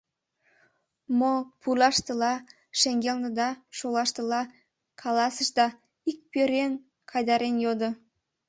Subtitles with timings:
[1.19, 2.33] —Мо пурлаштыла,
[2.79, 4.41] шеҥгелныда, шолаштыла—
[5.01, 5.67] каласышда,—
[6.09, 6.71] ик пӧръеҥ
[7.11, 7.89] кайдарен йодо.